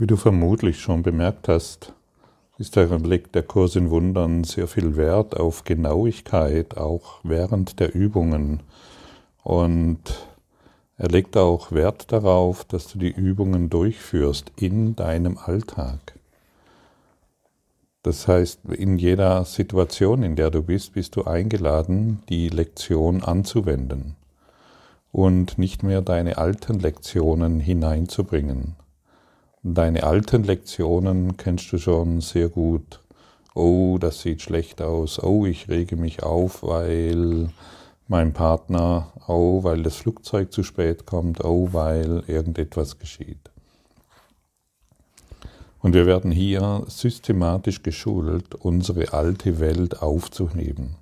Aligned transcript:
Wie 0.00 0.06
du 0.06 0.16
vermutlich 0.16 0.80
schon 0.80 1.02
bemerkt 1.02 1.46
hast, 1.48 1.92
ist 2.56 2.74
der, 2.74 2.86
legt 3.00 3.34
der 3.34 3.42
Kurs 3.42 3.76
in 3.76 3.90
Wundern 3.90 4.44
sehr 4.44 4.66
viel 4.66 4.96
Wert 4.96 5.38
auf 5.38 5.64
Genauigkeit, 5.64 6.78
auch 6.78 7.20
während 7.22 7.80
der 7.80 7.94
Übungen. 7.94 8.60
Und 9.42 10.00
er 10.96 11.08
legt 11.10 11.36
auch 11.36 11.70
Wert 11.72 12.12
darauf, 12.12 12.64
dass 12.64 12.90
du 12.90 12.98
die 12.98 13.10
Übungen 13.10 13.68
durchführst 13.68 14.50
in 14.56 14.96
deinem 14.96 15.36
Alltag. 15.36 16.18
Das 18.02 18.26
heißt, 18.26 18.60
in 18.70 18.96
jeder 18.96 19.44
Situation, 19.44 20.22
in 20.22 20.34
der 20.34 20.50
du 20.50 20.62
bist, 20.62 20.94
bist 20.94 21.14
du 21.14 21.24
eingeladen, 21.24 22.22
die 22.30 22.48
Lektion 22.48 23.22
anzuwenden 23.22 24.16
und 25.12 25.58
nicht 25.58 25.82
mehr 25.82 26.00
deine 26.00 26.38
alten 26.38 26.80
Lektionen 26.80 27.60
hineinzubringen. 27.60 28.76
Deine 29.62 30.04
alten 30.04 30.44
Lektionen 30.44 31.36
kennst 31.36 31.70
du 31.70 31.76
schon 31.76 32.22
sehr 32.22 32.48
gut. 32.48 33.00
Oh, 33.54 33.98
das 34.00 34.22
sieht 34.22 34.40
schlecht 34.40 34.80
aus. 34.80 35.22
Oh, 35.22 35.44
ich 35.44 35.68
rege 35.68 35.96
mich 35.96 36.22
auf, 36.22 36.62
weil 36.62 37.50
mein 38.08 38.32
Partner, 38.32 39.12
oh, 39.28 39.62
weil 39.62 39.82
das 39.82 39.96
Flugzeug 39.96 40.50
zu 40.50 40.62
spät 40.62 41.04
kommt, 41.04 41.44
oh, 41.44 41.68
weil 41.72 42.24
irgendetwas 42.26 42.98
geschieht. 42.98 43.50
Und 45.80 45.92
wir 45.92 46.06
werden 46.06 46.30
hier 46.30 46.84
systematisch 46.88 47.82
geschult, 47.82 48.54
unsere 48.54 49.12
alte 49.12 49.60
Welt 49.60 50.00
aufzuheben. 50.00 50.96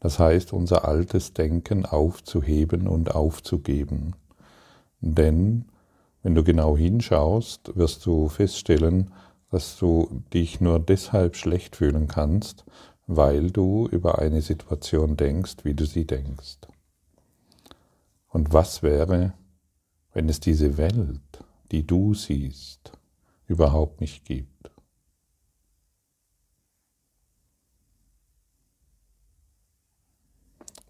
Das 0.00 0.18
heißt, 0.18 0.54
unser 0.54 0.88
altes 0.88 1.34
Denken 1.34 1.84
aufzuheben 1.84 2.88
und 2.88 3.14
aufzugeben. 3.14 4.16
Denn 5.02 5.66
wenn 6.24 6.34
du 6.34 6.42
genau 6.42 6.74
hinschaust, 6.76 7.76
wirst 7.76 8.04
du 8.06 8.30
feststellen, 8.30 9.12
dass 9.50 9.76
du 9.78 10.22
dich 10.32 10.58
nur 10.58 10.80
deshalb 10.80 11.36
schlecht 11.36 11.76
fühlen 11.76 12.08
kannst, 12.08 12.64
weil 13.06 13.50
du 13.50 13.86
über 13.88 14.18
eine 14.18 14.40
Situation 14.40 15.18
denkst, 15.18 15.56
wie 15.64 15.74
du 15.74 15.84
sie 15.84 16.06
denkst. 16.06 16.60
Und 18.30 18.54
was 18.54 18.82
wäre, 18.82 19.34
wenn 20.14 20.30
es 20.30 20.40
diese 20.40 20.78
Welt, 20.78 21.44
die 21.70 21.86
du 21.86 22.14
siehst, 22.14 22.92
überhaupt 23.46 24.00
nicht 24.00 24.24
gibt? 24.24 24.70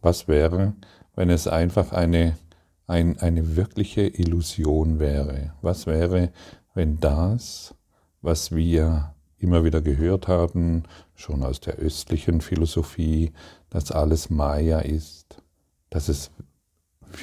Was 0.00 0.28
wäre, 0.28 0.74
wenn 1.16 1.28
es 1.28 1.48
einfach 1.48 1.92
eine 1.92 2.38
ein, 2.86 3.18
eine 3.18 3.56
wirkliche 3.56 4.02
Illusion 4.02 4.98
wäre. 4.98 5.54
Was 5.62 5.86
wäre, 5.86 6.32
wenn 6.74 7.00
das, 7.00 7.74
was 8.20 8.54
wir 8.54 9.14
immer 9.38 9.64
wieder 9.64 9.80
gehört 9.80 10.28
haben, 10.28 10.84
schon 11.14 11.42
aus 11.42 11.60
der 11.60 11.76
östlichen 11.76 12.40
Philosophie, 12.40 13.32
dass 13.70 13.92
alles 13.92 14.30
Maya 14.30 14.80
ist, 14.80 15.42
dass 15.90 16.08
es 16.08 16.30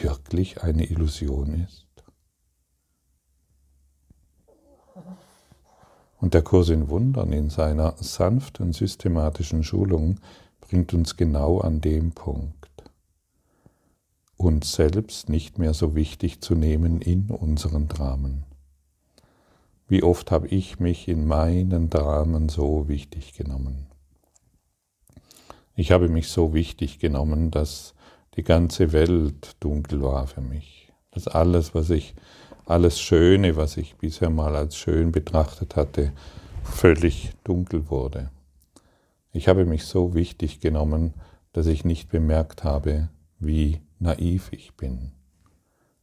wirklich 0.01 0.63
eine 0.63 0.85
Illusion 0.85 1.65
ist? 1.65 1.87
Und 6.19 6.35
der 6.35 6.43
Kurs 6.43 6.69
in 6.69 6.89
Wundern 6.89 7.33
in 7.33 7.49
seiner 7.49 7.95
sanften 7.97 8.73
systematischen 8.73 9.63
Schulung 9.63 10.19
bringt 10.59 10.93
uns 10.93 11.17
genau 11.17 11.59
an 11.59 11.81
dem 11.81 12.11
Punkt 12.11 12.60
uns 14.41 14.73
selbst 14.73 15.29
nicht 15.29 15.59
mehr 15.59 15.73
so 15.73 15.95
wichtig 15.95 16.41
zu 16.41 16.55
nehmen 16.55 17.01
in 17.01 17.29
unseren 17.29 17.87
Dramen. 17.87 18.43
Wie 19.87 20.03
oft 20.03 20.31
habe 20.31 20.47
ich 20.47 20.79
mich 20.79 21.07
in 21.07 21.25
meinen 21.25 21.89
Dramen 21.89 22.49
so 22.49 22.87
wichtig 22.87 23.33
genommen? 23.33 23.87
Ich 25.75 25.91
habe 25.91 26.09
mich 26.09 26.29
so 26.29 26.53
wichtig 26.53 26.99
genommen, 26.99 27.51
dass 27.51 27.93
die 28.35 28.43
ganze 28.43 28.93
Welt 28.93 29.55
dunkel 29.59 30.01
war 30.01 30.27
für 30.27 30.41
mich. 30.41 30.91
Dass 31.11 31.27
alles, 31.27 31.75
was 31.75 31.89
ich, 31.89 32.15
alles 32.65 32.99
Schöne, 32.99 33.57
was 33.57 33.77
ich 33.77 33.95
bisher 33.95 34.29
mal 34.29 34.55
als 34.55 34.75
schön 34.75 35.11
betrachtet 35.11 35.75
hatte, 35.75 36.13
völlig 36.63 37.33
dunkel 37.43 37.89
wurde. 37.89 38.31
Ich 39.33 39.47
habe 39.47 39.65
mich 39.65 39.85
so 39.85 40.13
wichtig 40.13 40.59
genommen, 40.61 41.13
dass 41.53 41.67
ich 41.67 41.83
nicht 41.83 42.09
bemerkt 42.09 42.63
habe, 42.63 43.09
wie 43.39 43.81
naiv 44.01 44.49
ich 44.51 44.75
bin, 44.75 45.11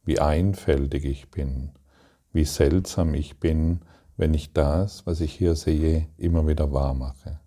wie 0.03 0.19
einfältig 0.19 1.05
ich 1.05 1.29
bin, 1.29 1.71
wie 2.31 2.45
seltsam 2.45 3.13
ich 3.13 3.39
bin, 3.39 3.81
wenn 4.17 4.33
ich 4.33 4.53
das, 4.53 5.05
was 5.05 5.21
ich 5.21 5.33
hier 5.33 5.55
sehe, 5.55 6.07
immer 6.17 6.47
wieder 6.47 6.71
wahr 6.71 6.93
mache. 6.93 7.39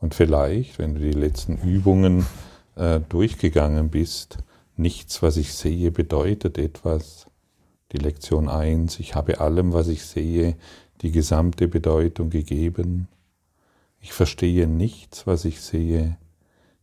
Und 0.00 0.14
vielleicht, 0.14 0.78
wenn 0.78 0.94
du 0.94 1.00
die 1.00 1.12
letzten 1.12 1.56
Übungen 1.58 2.26
äh, 2.74 3.00
durchgegangen 3.08 3.90
bist, 3.90 4.38
nichts, 4.76 5.22
was 5.22 5.36
ich 5.36 5.54
sehe, 5.54 5.92
bedeutet 5.92 6.58
etwas. 6.58 7.26
Die 7.92 7.98
Lektion 7.98 8.48
1, 8.48 8.98
ich 8.98 9.14
habe 9.14 9.40
allem, 9.40 9.72
was 9.72 9.86
ich 9.86 10.04
sehe, 10.04 10.56
die 11.02 11.12
gesamte 11.12 11.68
Bedeutung 11.68 12.30
gegeben. 12.30 13.06
Ich 14.00 14.12
verstehe 14.12 14.66
nichts, 14.66 15.26
was 15.26 15.44
ich 15.44 15.60
sehe, 15.60 16.16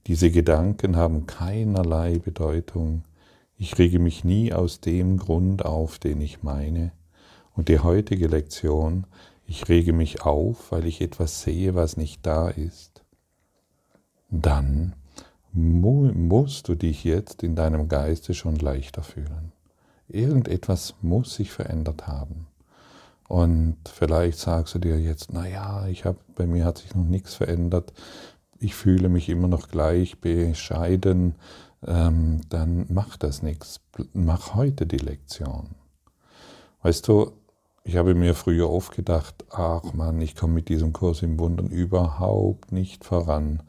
diese 0.09 0.31
Gedanken 0.31 0.95
haben 0.95 1.27
keinerlei 1.27 2.17
Bedeutung. 2.17 3.03
Ich 3.57 3.77
rege 3.77 3.99
mich 3.99 4.23
nie 4.23 4.51
aus 4.51 4.81
dem 4.81 5.17
Grund 5.17 5.63
auf, 5.63 5.99
den 5.99 6.19
ich 6.19 6.41
meine. 6.41 6.93
Und 7.55 7.67
die 7.67 7.77
heutige 7.77 8.25
Lektion, 8.25 9.05
ich 9.45 9.69
rege 9.69 9.93
mich 9.93 10.23
auf, 10.23 10.71
weil 10.71 10.87
ich 10.87 11.01
etwas 11.01 11.43
sehe, 11.43 11.75
was 11.75 11.95
nicht 11.95 12.25
da 12.25 12.49
ist. 12.49 13.03
Dann 14.31 14.95
musst 15.53 16.69
du 16.69 16.73
dich 16.73 17.03
jetzt 17.03 17.43
in 17.43 17.55
deinem 17.55 17.87
Geiste 17.87 18.33
schon 18.33 18.55
leichter 18.55 19.03
fühlen. 19.03 19.51
Irgendetwas 20.07 20.95
muss 21.03 21.35
sich 21.35 21.51
verändert 21.51 22.07
haben. 22.07 22.47
Und 23.27 23.77
vielleicht 23.85 24.39
sagst 24.39 24.73
du 24.73 24.79
dir 24.79 24.99
jetzt, 24.99 25.33
na 25.33 25.47
ja, 25.47 25.85
ich 25.85 26.05
habe 26.05 26.17
bei 26.33 26.47
mir 26.47 26.65
hat 26.65 26.79
sich 26.79 26.95
noch 26.95 27.05
nichts 27.05 27.35
verändert 27.35 27.93
ich 28.59 28.75
fühle 28.75 29.09
mich 29.09 29.29
immer 29.29 29.47
noch 29.47 29.69
gleich 29.69 30.19
bescheiden, 30.19 31.35
ähm, 31.85 32.41
dann 32.49 32.85
mach 32.89 33.17
das 33.17 33.41
nichts. 33.41 33.81
Mach 34.13 34.55
heute 34.55 34.85
die 34.85 34.97
Lektion. 34.97 35.75
Weißt 36.81 37.07
du, 37.07 37.33
ich 37.83 37.97
habe 37.97 38.13
mir 38.15 38.35
früher 38.35 38.69
oft 38.69 38.95
gedacht, 38.95 39.45
ach 39.49 39.93
Mann, 39.93 40.21
ich 40.21 40.35
komme 40.35 40.53
mit 40.53 40.69
diesem 40.69 40.93
Kurs 40.93 41.23
im 41.23 41.39
Wundern 41.39 41.67
überhaupt 41.69 42.71
nicht 42.71 43.05
voran. 43.05 43.63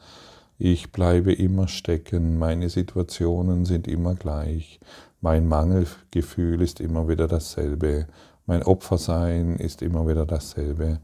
Ich 0.58 0.92
bleibe 0.92 1.32
immer 1.32 1.68
stecken, 1.68 2.38
meine 2.38 2.68
Situationen 2.68 3.64
sind 3.64 3.88
immer 3.88 4.14
gleich, 4.14 4.78
mein 5.20 5.48
Mangelgefühl 5.48 6.60
ist 6.60 6.80
immer 6.80 7.08
wieder 7.08 7.28
dasselbe, 7.28 8.06
mein 8.46 8.62
Opfersein 8.62 9.56
ist 9.56 9.80
immer 9.80 10.06
wieder 10.06 10.26
dasselbe. 10.26 11.00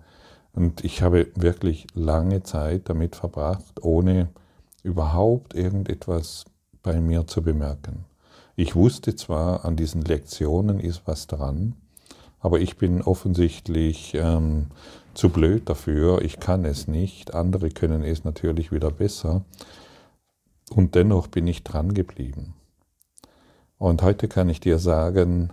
Und 0.57 0.85
ich 0.85 1.03
habe 1.03 1.29
wirklich 1.35 1.87
lange 1.95 2.43
Zeit 2.43 2.89
damit 2.89 3.15
verbracht, 3.15 3.83
ohne 3.83 4.31
überhaupt 4.83 5.55
irgendetwas 5.55 6.47
bei 6.83 6.99
mir 6.99 7.27
zu 7.27 7.43
bemerken. 7.43 8.07
Ich 8.57 8.75
wusste 8.75 9.15
zwar, 9.15 9.67
an 9.67 9.77
diesen 9.77 10.01
Lektionen 10.01 10.81
ist 10.81 11.03
was 11.05 11.27
dran, 11.27 11.75
aber 12.41 12.59
ich 12.59 12.79
bin 12.79 13.03
offensichtlich 13.03 14.15
ähm, 14.15 14.69
zu 15.13 15.29
blöd 15.29 15.69
dafür, 15.69 16.23
ich 16.23 16.41
kann 16.41 16.65
es 16.65 16.89
nicht, 16.89 17.35
andere 17.35 17.69
können 17.69 18.03
es 18.03 18.25
natürlich 18.25 18.73
wieder 18.73 18.91
besser 18.91 19.45
und 20.71 20.95
dennoch 20.95 21.27
bin 21.27 21.47
ich 21.47 21.65
dran 21.65 21.93
geblieben. 21.93 22.55
Und 23.77 24.01
heute 24.01 24.27
kann 24.27 24.49
ich 24.49 24.61
dir 24.61 24.79
sagen, 24.79 25.53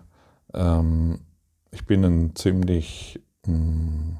ähm, 0.53 1.19
ich 1.71 1.85
bin 1.85 2.05
ein 2.05 2.35
ziemlich 2.37 3.19
mh, 3.45 3.53
hm, 3.53 4.19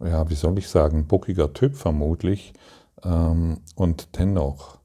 ja, 0.00 0.28
wie 0.30 0.34
soll 0.34 0.58
ich 0.58 0.68
sagen, 0.68 1.06
bockiger 1.06 1.52
Typ 1.52 1.76
vermutlich. 1.76 2.52
Ähm, 3.04 3.58
und 3.74 4.18
dennoch 4.18 4.78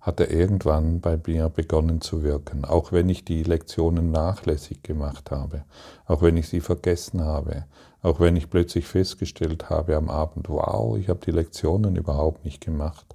hat 0.00 0.18
er 0.18 0.30
irgendwann 0.30 1.00
bei 1.00 1.18
mir 1.26 1.48
begonnen 1.48 2.00
zu 2.00 2.24
wirken, 2.24 2.64
auch 2.64 2.90
wenn 2.90 3.08
ich 3.08 3.24
die 3.24 3.44
Lektionen 3.44 4.10
nachlässig 4.10 4.82
gemacht 4.82 5.30
habe, 5.30 5.62
auch 6.06 6.22
wenn 6.22 6.36
ich 6.36 6.48
sie 6.48 6.60
vergessen 6.60 7.22
habe, 7.22 7.66
auch 8.02 8.18
wenn 8.18 8.34
ich 8.34 8.50
plötzlich 8.50 8.86
festgestellt 8.86 9.70
habe 9.70 9.96
am 9.96 10.10
Abend, 10.10 10.48
wow, 10.48 10.98
ich 10.98 11.08
habe 11.08 11.20
die 11.24 11.30
Lektionen 11.30 11.94
überhaupt 11.94 12.44
nicht 12.44 12.60
gemacht. 12.60 13.14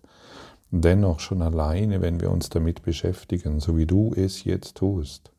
Dennoch 0.71 1.19
schon 1.19 1.41
alleine, 1.41 2.01
wenn 2.01 2.21
wir 2.21 2.31
uns 2.31 2.49
damit 2.49 2.83
beschäftigen, 2.83 3.59
so 3.59 3.77
wie 3.77 3.85
du 3.85 4.13
es 4.15 4.45
jetzt 4.45 4.77
tust, 4.77 5.31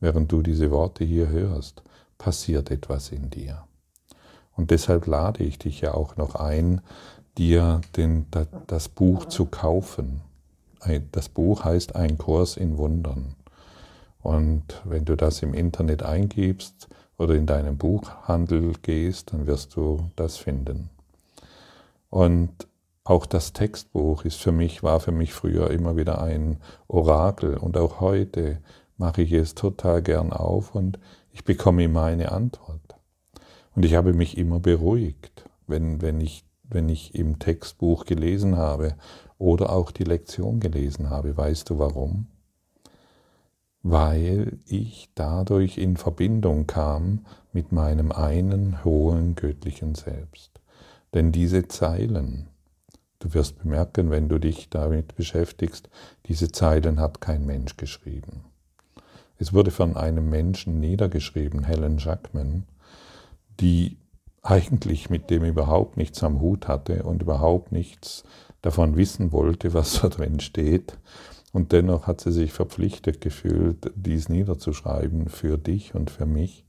während 0.00 0.30
du 0.32 0.42
diese 0.42 0.70
Worte 0.70 1.04
hier 1.04 1.28
hörst, 1.28 1.82
passiert 2.18 2.70
etwas 2.70 3.10
in 3.10 3.30
dir. 3.30 3.64
Und 4.56 4.70
deshalb 4.70 5.06
lade 5.06 5.42
ich 5.42 5.58
dich 5.58 5.80
ja 5.80 5.94
auch 5.94 6.16
noch 6.16 6.34
ein, 6.34 6.80
dir 7.38 7.80
den, 7.96 8.26
das 8.66 8.88
Buch 8.88 9.26
zu 9.26 9.46
kaufen. 9.46 10.20
Das 11.12 11.28
Buch 11.28 11.64
heißt 11.64 11.96
Ein 11.96 12.18
Kurs 12.18 12.56
in 12.56 12.76
Wundern. 12.78 13.36
Und 14.22 14.64
wenn 14.84 15.04
du 15.04 15.16
das 15.16 15.42
im 15.42 15.54
Internet 15.54 16.02
eingibst, 16.02 16.88
oder 17.20 17.34
in 17.34 17.44
deinen 17.44 17.76
Buchhandel 17.76 18.72
gehst, 18.80 19.34
dann 19.34 19.46
wirst 19.46 19.76
du 19.76 20.08
das 20.16 20.38
finden. 20.38 20.88
Und 22.08 22.50
auch 23.04 23.26
das 23.26 23.52
Textbuch 23.52 24.24
ist 24.24 24.40
für 24.40 24.52
mich, 24.52 24.82
war 24.82 25.00
für 25.00 25.12
mich 25.12 25.34
früher 25.34 25.70
immer 25.70 25.98
wieder 25.98 26.22
ein 26.22 26.56
Orakel 26.88 27.58
und 27.58 27.76
auch 27.76 28.00
heute 28.00 28.58
mache 28.96 29.20
ich 29.20 29.32
es 29.32 29.54
total 29.54 30.00
gern 30.00 30.32
auf 30.32 30.74
und 30.74 30.98
ich 31.30 31.44
bekomme 31.44 31.84
immer 31.84 32.04
eine 32.04 32.32
Antwort. 32.32 32.89
Und 33.74 33.84
ich 33.84 33.94
habe 33.94 34.12
mich 34.12 34.36
immer 34.36 34.60
beruhigt, 34.60 35.44
wenn, 35.66 36.02
wenn, 36.02 36.20
ich, 36.20 36.44
wenn 36.64 36.88
ich 36.88 37.14
im 37.14 37.38
Textbuch 37.38 38.04
gelesen 38.04 38.56
habe 38.56 38.94
oder 39.38 39.70
auch 39.70 39.90
die 39.90 40.04
Lektion 40.04 40.60
gelesen 40.60 41.10
habe. 41.10 41.36
Weißt 41.36 41.70
du 41.70 41.78
warum? 41.78 42.26
Weil 43.82 44.58
ich 44.66 45.08
dadurch 45.14 45.78
in 45.78 45.96
Verbindung 45.96 46.66
kam 46.66 47.24
mit 47.52 47.72
meinem 47.72 48.12
einen 48.12 48.84
hohen 48.84 49.34
göttlichen 49.34 49.94
Selbst. 49.94 50.60
Denn 51.14 51.32
diese 51.32 51.66
Zeilen, 51.68 52.48
du 53.20 53.32
wirst 53.34 53.62
bemerken, 53.62 54.10
wenn 54.10 54.28
du 54.28 54.38
dich 54.38 54.68
damit 54.68 55.16
beschäftigst, 55.16 55.88
diese 56.26 56.52
Zeilen 56.52 57.00
hat 57.00 57.20
kein 57.20 57.46
Mensch 57.46 57.76
geschrieben. 57.76 58.44
Es 59.38 59.54
wurde 59.54 59.70
von 59.70 59.96
einem 59.96 60.28
Menschen 60.28 60.80
niedergeschrieben, 60.80 61.64
Helen 61.64 61.96
Jackman, 61.96 62.64
die 63.60 63.96
eigentlich 64.42 65.10
mit 65.10 65.30
dem 65.30 65.44
überhaupt 65.44 65.96
nichts 65.96 66.22
am 66.22 66.40
Hut 66.40 66.66
hatte 66.66 67.02
und 67.02 67.22
überhaupt 67.22 67.72
nichts 67.72 68.24
davon 68.62 68.96
wissen 68.96 69.32
wollte, 69.32 69.74
was 69.74 70.00
da 70.00 70.08
drin 70.08 70.40
steht. 70.40 70.98
Und 71.52 71.72
dennoch 71.72 72.06
hat 72.06 72.20
sie 72.20 72.32
sich 72.32 72.52
verpflichtet 72.52 73.20
gefühlt, 73.20 73.90
dies 73.96 74.28
niederzuschreiben 74.28 75.28
für 75.28 75.58
dich 75.58 75.94
und 75.94 76.10
für 76.10 76.26
mich. 76.26 76.64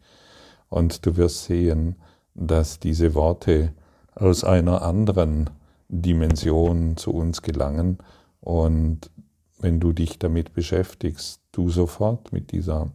Und 0.69 1.05
du 1.05 1.17
wirst 1.17 1.45
sehen, 1.45 1.97
dass 2.33 2.79
diese 2.79 3.13
Worte 3.13 3.73
aus 4.15 4.43
einer 4.43 4.81
anderen 4.81 5.49
Dimension 5.89 6.97
zu 6.97 7.11
uns 7.11 7.41
gelangen 7.41 7.99
und 8.39 9.11
wenn 9.59 9.79
du 9.79 9.93
dich 9.93 10.17
damit 10.17 10.53
beschäftigst, 10.53 11.41
du 11.51 11.69
sofort 11.69 12.33
mit 12.33 12.51
dieser 12.51 12.91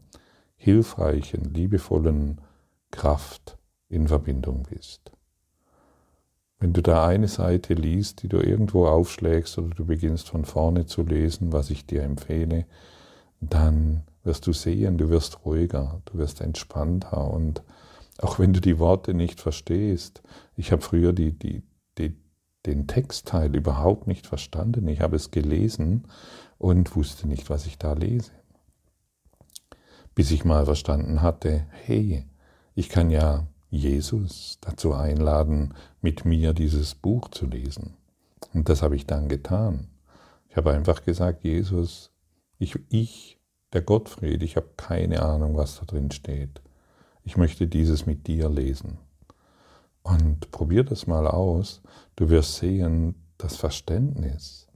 hilfreichen, 0.56 1.54
liebevollen 1.54 2.40
Kraft 2.90 3.55
in 3.88 4.08
Verbindung 4.08 4.64
bist. 4.68 5.12
Wenn 6.58 6.72
du 6.72 6.82
da 6.82 7.06
eine 7.06 7.28
Seite 7.28 7.74
liest, 7.74 8.22
die 8.22 8.28
du 8.28 8.38
irgendwo 8.38 8.86
aufschlägst 8.86 9.58
oder 9.58 9.74
du 9.74 9.84
beginnst 9.84 10.28
von 10.28 10.44
vorne 10.44 10.86
zu 10.86 11.02
lesen, 11.02 11.52
was 11.52 11.70
ich 11.70 11.86
dir 11.86 12.02
empfehle, 12.02 12.66
dann 13.40 14.04
wirst 14.24 14.46
du 14.46 14.52
sehen, 14.52 14.96
du 14.96 15.10
wirst 15.10 15.44
ruhiger, 15.44 16.00
du 16.06 16.18
wirst 16.18 16.40
entspannter 16.40 17.30
und 17.30 17.62
auch 18.18 18.38
wenn 18.38 18.54
du 18.54 18.60
die 18.60 18.78
Worte 18.78 19.12
nicht 19.12 19.40
verstehst, 19.40 20.22
ich 20.56 20.72
habe 20.72 20.80
früher 20.80 21.12
die, 21.12 21.32
die, 21.32 21.62
die, 21.98 22.16
den 22.64 22.86
Textteil 22.86 23.54
überhaupt 23.54 24.06
nicht 24.06 24.26
verstanden, 24.26 24.88
ich 24.88 25.00
habe 25.00 25.16
es 25.16 25.30
gelesen 25.30 26.08
und 26.56 26.96
wusste 26.96 27.28
nicht, 27.28 27.50
was 27.50 27.66
ich 27.66 27.78
da 27.78 27.92
lese. 27.92 28.32
Bis 30.14 30.30
ich 30.30 30.46
mal 30.46 30.64
verstanden 30.64 31.20
hatte, 31.20 31.66
hey, 31.70 32.24
ich 32.74 32.88
kann 32.88 33.10
ja 33.10 33.46
Jesus 33.76 34.58
dazu 34.60 34.94
einladen, 34.94 35.74
mit 36.00 36.24
mir 36.24 36.52
dieses 36.52 36.94
Buch 36.94 37.28
zu 37.28 37.46
lesen. 37.46 37.94
Und 38.52 38.68
das 38.68 38.82
habe 38.82 38.96
ich 38.96 39.06
dann 39.06 39.28
getan. 39.28 39.88
Ich 40.48 40.56
habe 40.56 40.72
einfach 40.72 41.04
gesagt, 41.04 41.44
Jesus, 41.44 42.10
ich, 42.58 42.78
ich 42.88 43.38
der 43.72 43.82
Gottfried, 43.82 44.42
ich 44.42 44.56
habe 44.56 44.70
keine 44.76 45.22
Ahnung, 45.22 45.56
was 45.56 45.78
da 45.78 45.84
drin 45.84 46.10
steht. 46.10 46.62
Ich 47.24 47.36
möchte 47.36 47.66
dieses 47.66 48.06
mit 48.06 48.26
dir 48.26 48.48
lesen. 48.48 48.98
Und 50.02 50.50
probier 50.52 50.84
das 50.84 51.06
mal 51.06 51.26
aus. 51.26 51.82
Du 52.14 52.30
wirst 52.30 52.56
sehen, 52.56 53.16
das 53.38 53.56
Verständnis 53.56 54.68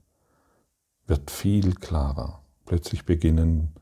wird 1.07 1.31
viel 1.31 1.73
klarer. 1.75 2.43
Plötzlich 2.65 3.05
beginnen 3.05 3.73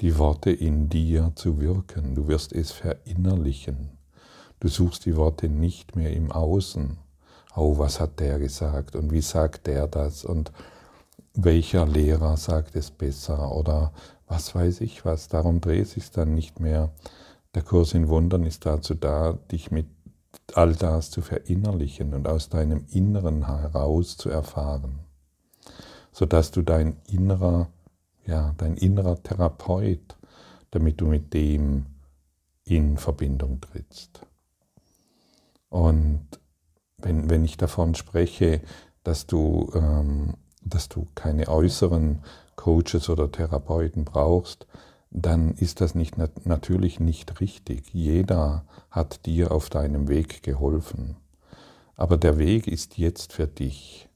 die 0.00 0.18
Worte 0.18 0.50
in 0.50 0.88
dir 0.88 1.32
zu 1.34 1.60
wirken. 1.60 2.14
Du 2.14 2.28
wirst 2.28 2.52
es 2.52 2.72
verinnerlichen. 2.72 3.97
Du 4.60 4.68
suchst 4.68 5.06
die 5.06 5.16
Worte 5.16 5.48
nicht 5.48 5.96
mehr 5.96 6.12
im 6.12 6.32
Außen. 6.32 6.98
Oh, 7.56 7.78
was 7.78 8.00
hat 8.00 8.20
der 8.20 8.38
gesagt 8.38 8.96
und 8.96 9.12
wie 9.12 9.20
sagt 9.20 9.66
der 9.66 9.86
das 9.86 10.24
und 10.24 10.52
welcher 11.34 11.86
Lehrer 11.86 12.36
sagt 12.36 12.76
es 12.76 12.90
besser 12.90 13.54
oder 13.54 13.92
was 14.26 14.54
weiß 14.54 14.80
ich 14.80 15.04
was. 15.04 15.28
Darum 15.28 15.60
dreht 15.60 15.88
sich 15.88 16.10
dann 16.10 16.34
nicht 16.34 16.60
mehr. 16.60 16.90
Der 17.54 17.62
Kurs 17.62 17.94
in 17.94 18.08
Wundern 18.08 18.44
ist 18.44 18.66
dazu 18.66 18.94
da, 18.94 19.32
dich 19.50 19.70
mit 19.70 19.86
all 20.54 20.74
das 20.74 21.10
zu 21.10 21.22
verinnerlichen 21.22 22.14
und 22.14 22.28
aus 22.28 22.48
deinem 22.48 22.84
Inneren 22.90 23.46
heraus 23.46 24.16
zu 24.16 24.28
erfahren 24.28 25.00
sodass 26.18 26.50
du 26.50 26.62
dein 26.62 26.96
innerer, 27.06 27.68
ja, 28.26 28.52
dein 28.56 28.76
innerer 28.76 29.22
Therapeut, 29.22 30.16
damit 30.72 31.00
du 31.00 31.06
mit 31.06 31.32
dem 31.32 31.86
in 32.64 32.96
Verbindung 32.96 33.60
trittst. 33.60 34.26
Und 35.68 36.26
wenn, 36.96 37.30
wenn 37.30 37.44
ich 37.44 37.56
davon 37.56 37.94
spreche, 37.94 38.60
dass 39.04 39.26
du, 39.26 39.70
ähm, 39.74 40.34
dass 40.62 40.88
du 40.88 41.06
keine 41.14 41.48
äußeren 41.48 42.22
Coaches 42.56 43.08
oder 43.08 43.30
Therapeuten 43.30 44.04
brauchst, 44.04 44.66
dann 45.10 45.52
ist 45.52 45.80
das 45.80 45.94
nicht, 45.94 46.16
natürlich 46.44 47.00
nicht 47.00 47.40
richtig. 47.40 47.92
Jeder 47.92 48.64
hat 48.90 49.24
dir 49.26 49.52
auf 49.52 49.70
deinem 49.70 50.08
Weg 50.08 50.42
geholfen. 50.42 51.16
Aber 51.94 52.16
der 52.16 52.38
Weg 52.38 52.66
ist 52.66 52.98
jetzt 52.98 53.32
für 53.32 53.46
dich. 53.46 54.08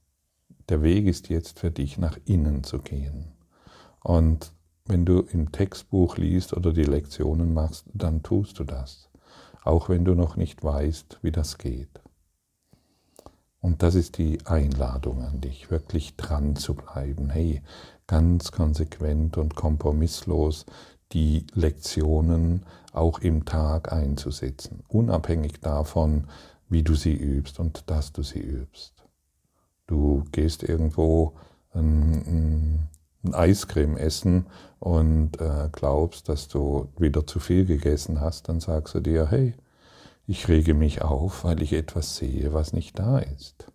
Der 0.68 0.82
Weg 0.82 1.06
ist 1.06 1.28
jetzt 1.28 1.58
für 1.58 1.70
dich, 1.70 1.98
nach 1.98 2.18
innen 2.24 2.62
zu 2.62 2.78
gehen. 2.78 3.32
Und 4.00 4.52
wenn 4.84 5.04
du 5.04 5.20
im 5.20 5.52
Textbuch 5.52 6.16
liest 6.16 6.54
oder 6.54 6.72
die 6.72 6.84
Lektionen 6.84 7.54
machst, 7.54 7.86
dann 7.94 8.22
tust 8.22 8.58
du 8.58 8.64
das, 8.64 9.08
auch 9.64 9.88
wenn 9.88 10.04
du 10.04 10.14
noch 10.14 10.36
nicht 10.36 10.62
weißt, 10.62 11.18
wie 11.22 11.32
das 11.32 11.58
geht. 11.58 12.00
Und 13.60 13.82
das 13.82 13.94
ist 13.94 14.18
die 14.18 14.44
Einladung 14.44 15.22
an 15.22 15.40
dich, 15.40 15.70
wirklich 15.70 16.16
dran 16.16 16.56
zu 16.56 16.74
bleiben. 16.74 17.30
Hey, 17.30 17.62
ganz 18.08 18.50
konsequent 18.50 19.38
und 19.38 19.54
kompromisslos 19.54 20.66
die 21.12 21.46
Lektionen 21.54 22.66
auch 22.92 23.20
im 23.20 23.44
Tag 23.44 23.92
einzusetzen, 23.92 24.82
unabhängig 24.88 25.60
davon, 25.60 26.26
wie 26.68 26.82
du 26.82 26.94
sie 26.94 27.14
übst 27.14 27.60
und 27.60 27.88
dass 27.88 28.12
du 28.12 28.22
sie 28.22 28.40
übst. 28.40 28.94
Du 29.86 30.24
gehst 30.32 30.62
irgendwo 30.62 31.34
ein 31.74 32.88
Eiscreme 33.30 33.96
essen 33.96 34.46
und 34.80 35.40
äh, 35.40 35.68
glaubst, 35.70 36.28
dass 36.28 36.48
du 36.48 36.88
wieder 36.98 37.26
zu 37.26 37.38
viel 37.38 37.64
gegessen 37.64 38.20
hast, 38.20 38.48
dann 38.48 38.60
sagst 38.60 38.94
du 38.94 39.00
dir, 39.00 39.28
hey, 39.30 39.54
ich 40.26 40.48
rege 40.48 40.74
mich 40.74 41.02
auf, 41.02 41.44
weil 41.44 41.62
ich 41.62 41.72
etwas 41.72 42.16
sehe, 42.16 42.52
was 42.52 42.72
nicht 42.72 42.98
da 42.98 43.18
ist. 43.18 43.66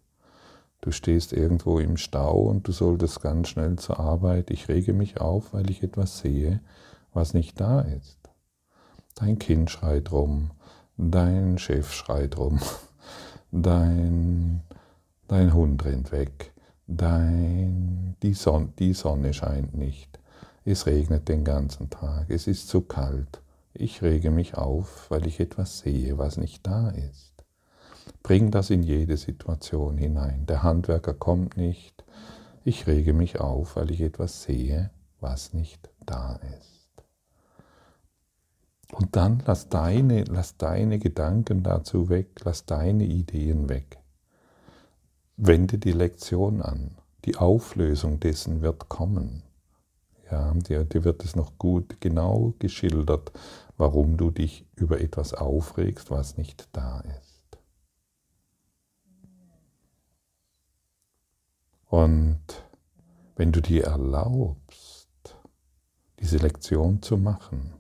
Du 0.82 0.92
stehst 0.92 1.34
irgendwo 1.34 1.80
im 1.80 1.98
Stau 1.98 2.42
und 2.42 2.68
du 2.68 2.72
solltest 2.72 3.22
ganz 3.22 3.50
schnell 3.50 3.78
zur 3.78 4.00
Arbeit. 4.00 4.52
Ich 4.52 4.68
rege 4.68 4.94
mich 4.94 5.20
auf, 5.20 5.54
weil 5.54 5.70
ich 5.70 5.84
etwas 5.84 6.20
sehe, 6.20 6.62
was 7.14 7.34
nicht 7.34 7.60
da 7.60 7.82
ist. 7.82 8.18
Dein 9.16 9.40
Kind 9.40 9.72
schreit 9.72 10.12
rum, 10.12 10.52
dein 10.98 11.58
Chef 11.58 11.92
schreit 11.92 12.38
rum, 12.38 12.60
dein 13.52 14.62
Dein 15.28 15.54
Hund 15.54 15.84
rennt 15.84 16.14
weg. 16.14 16.54
Dein, 16.88 18.16
die, 18.24 18.34
Sonne, 18.34 18.70
die 18.80 18.94
Sonne 18.94 19.34
scheint 19.34 19.76
nicht. 19.76 20.20
Es 20.64 20.86
regnet 20.86 21.28
den 21.28 21.44
ganzen 21.44 21.90
Tag. 21.90 22.30
Es 22.30 22.48
ist 22.48 22.70
zu 22.70 22.82
kalt. 22.82 23.42
Ich 23.74 24.02
rege 24.02 24.32
mich 24.32 24.56
auf, 24.56 25.12
weil 25.12 25.28
ich 25.28 25.40
etwas 25.40 25.80
sehe, 25.80 26.18
was 26.18 26.38
nicht 26.38 26.66
da 26.66 26.90
ist. 26.90 27.34
Bring 28.24 28.52
das 28.52 28.70
in 28.70 28.84
jede 28.84 29.18
Situation 29.18 29.98
hinein. 29.98 30.46
Der 30.46 30.64
Handwerker 30.64 31.14
kommt 31.14 31.58
nicht. 31.58 32.06
Ich 32.64 32.88
rege 32.88 33.14
mich 33.14 33.40
auf, 33.40 33.76
weil 33.76 33.92
ich 33.92 34.02
etwas 34.02 34.44
sehe, 34.44 34.90
was 35.20 35.54
nicht 35.54 35.90
da 36.06 36.40
ist. 36.58 36.78
Und 38.92 39.16
dann 39.18 39.44
lass 39.46 39.68
deine, 39.68 40.24
lass 40.24 40.58
deine 40.58 41.00
Gedanken 41.00 41.64
dazu 41.64 42.10
weg, 42.10 42.30
lass 42.44 42.66
deine 42.66 43.04
Ideen 43.04 43.68
weg. 43.70 43.97
Wende 45.38 45.78
die 45.78 45.92
Lektion 45.94 46.62
an. 46.62 46.98
Die 47.26 47.38
Auflösung 47.38 48.20
dessen 48.20 48.62
wird 48.62 48.90
kommen. 48.90 49.44
Ja, 50.32 50.54
dir, 50.54 50.84
dir 50.84 51.04
wird 51.04 51.24
es 51.24 51.36
noch 51.36 51.58
gut 51.58 52.02
genau 52.02 52.54
geschildert, 52.60 53.32
warum 53.78 54.18
du 54.18 54.32
dich 54.32 54.66
über 54.76 55.00
etwas 55.02 55.34
aufregst, 55.34 56.12
was 56.12 56.38
nicht 56.38 56.68
da 56.74 57.02
ist. 57.02 57.60
Und 61.88 62.42
wenn 63.36 63.52
du 63.52 63.62
dir 63.62 63.86
erlaubst, 63.86 65.08
diese 66.20 66.38
Lektion 66.38 67.02
zu 67.02 67.18
machen 67.18 67.74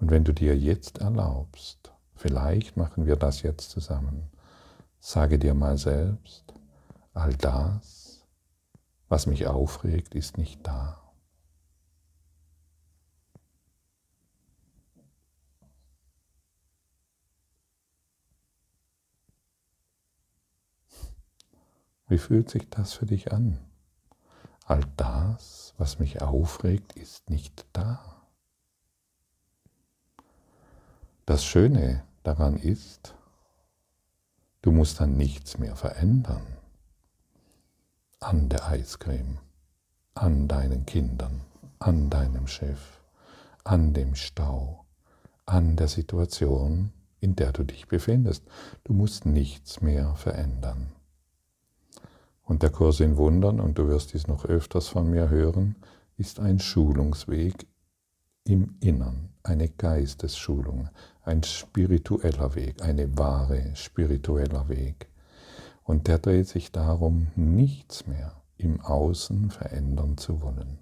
Und 0.00 0.10
wenn 0.10 0.24
du 0.24 0.32
dir 0.34 0.56
jetzt 0.56 0.98
erlaubst, 0.98 1.92
vielleicht 2.14 2.76
machen 2.76 3.06
wir 3.06 3.16
das 3.16 3.42
jetzt 3.42 3.70
zusammen, 3.70 4.30
sage 5.00 5.38
dir 5.38 5.54
mal 5.54 5.78
selbst, 5.78 6.54
all 7.16 7.34
das, 7.34 8.26
was 9.08 9.26
mich 9.26 9.46
aufregt, 9.46 10.14
ist 10.14 10.36
nicht 10.36 10.66
da. 10.66 11.02
Wie 22.08 22.18
fühlt 22.18 22.50
sich 22.50 22.68
das 22.70 22.92
für 22.92 23.06
dich 23.06 23.32
an? 23.32 23.58
All 24.64 24.84
das, 24.96 25.74
was 25.78 25.98
mich 25.98 26.22
aufregt, 26.22 26.92
ist 26.92 27.30
nicht 27.30 27.66
da. 27.72 28.22
Das 31.24 31.44
Schöne 31.44 32.04
daran 32.22 32.56
ist, 32.56 33.14
du 34.62 34.70
musst 34.70 35.00
dann 35.00 35.16
nichts 35.16 35.58
mehr 35.58 35.74
verändern 35.74 36.55
an 38.20 38.48
der 38.48 38.66
Eiscreme, 38.66 39.38
an 40.14 40.48
deinen 40.48 40.86
Kindern, 40.86 41.42
an 41.78 42.08
deinem 42.08 42.46
Chef, 42.46 43.00
an 43.64 43.92
dem 43.92 44.14
Stau, 44.14 44.86
an 45.44 45.76
der 45.76 45.88
Situation, 45.88 46.92
in 47.20 47.36
der 47.36 47.52
du 47.52 47.64
dich 47.64 47.88
befindest. 47.88 48.44
Du 48.84 48.94
musst 48.94 49.26
nichts 49.26 49.82
mehr 49.82 50.14
verändern. 50.14 50.92
Und 52.42 52.62
der 52.62 52.70
Kurs 52.70 53.00
in 53.00 53.16
Wundern, 53.16 53.60
und 53.60 53.76
du 53.78 53.88
wirst 53.88 54.14
dies 54.14 54.26
noch 54.28 54.44
öfters 54.44 54.88
von 54.88 55.10
mir 55.10 55.28
hören, 55.28 55.76
ist 56.16 56.40
ein 56.40 56.58
Schulungsweg 56.58 57.66
im 58.44 58.76
Innern, 58.80 59.30
eine 59.42 59.68
Geistesschulung, 59.68 60.88
ein 61.22 61.42
spiritueller 61.42 62.54
Weg, 62.54 62.82
eine 62.82 63.18
wahre 63.18 63.74
spiritueller 63.74 64.68
Weg. 64.68 65.08
Und 65.86 66.08
der 66.08 66.18
dreht 66.18 66.48
sich 66.48 66.72
darum, 66.72 67.28
nichts 67.36 68.06
mehr 68.06 68.32
im 68.58 68.80
Außen 68.80 69.50
verändern 69.50 70.18
zu 70.18 70.42
wollen. 70.42 70.78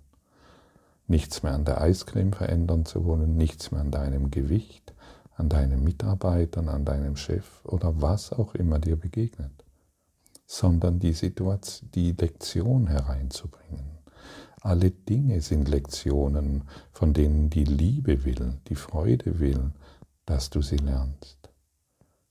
Nichts 1.06 1.42
mehr 1.42 1.52
an 1.52 1.64
der 1.64 1.80
Eiscreme 1.80 2.32
verändern 2.32 2.86
zu 2.86 3.04
wollen, 3.04 3.36
nichts 3.36 3.70
mehr 3.70 3.82
an 3.82 3.90
deinem 3.90 4.30
Gewicht, 4.30 4.94
an 5.36 5.48
deinen 5.48 5.84
Mitarbeitern, 5.84 6.68
an 6.68 6.84
deinem 6.84 7.16
Chef 7.16 7.64
oder 7.64 8.00
was 8.00 8.32
auch 8.32 8.54
immer 8.54 8.78
dir 8.78 8.96
begegnet 8.96 9.64
sondern 10.46 10.98
die 10.98 11.12
Situation, 11.12 11.90
die 11.94 12.12
Lektion 12.12 12.86
hereinzubringen. 12.86 13.98
Alle 14.60 14.90
Dinge 14.90 15.40
sind 15.40 15.68
Lektionen, 15.68 16.64
von 16.92 17.12
denen 17.12 17.50
die 17.50 17.64
Liebe 17.64 18.24
will, 18.24 18.58
die 18.68 18.76
Freude 18.76 19.38
will, 19.38 19.72
dass 20.24 20.50
du 20.50 20.62
sie 20.62 20.76
lernst. 20.76 21.43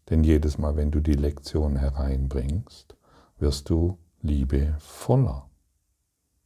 Denn 0.09 0.23
jedes 0.23 0.57
Mal, 0.57 0.75
wenn 0.75 0.91
du 0.91 0.99
die 0.99 1.13
Lektion 1.13 1.75
hereinbringst, 1.75 2.95
wirst 3.39 3.69
du 3.69 3.97
liebevoller. 4.21 5.49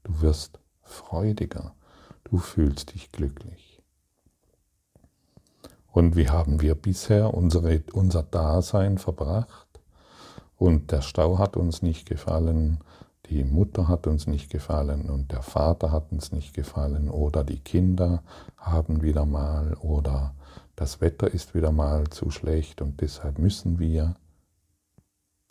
Du 0.03 0.21
wirst 0.21 0.59
freudiger. 0.81 1.73
Du 2.23 2.37
fühlst 2.37 2.93
dich 2.93 3.11
glücklich. 3.11 3.81
Und 5.91 6.15
wie 6.15 6.29
haben 6.29 6.61
wir 6.61 6.75
bisher 6.75 7.33
unsere, 7.33 7.81
unser 7.93 8.23
Dasein 8.23 8.97
verbracht? 8.97 9.67
Und 10.57 10.91
der 10.91 11.01
Stau 11.01 11.39
hat 11.39 11.57
uns 11.57 11.81
nicht 11.81 12.07
gefallen, 12.07 12.79
die 13.29 13.43
Mutter 13.43 13.87
hat 13.87 14.07
uns 14.07 14.25
nicht 14.27 14.49
gefallen 14.49 15.09
und 15.09 15.31
der 15.31 15.41
Vater 15.41 15.91
hat 15.91 16.11
uns 16.11 16.31
nicht 16.31 16.53
gefallen 16.53 17.09
oder 17.09 17.43
die 17.43 17.59
Kinder 17.59 18.23
haben 18.55 19.01
wieder 19.01 19.25
mal 19.25 19.73
oder 19.81 20.33
das 20.77 21.01
Wetter 21.01 21.33
ist 21.33 21.55
wieder 21.55 21.71
mal 21.71 22.07
zu 22.11 22.29
schlecht 22.29 22.81
und 22.81 23.01
deshalb 23.01 23.39
müssen 23.39 23.79
wir. 23.79 24.15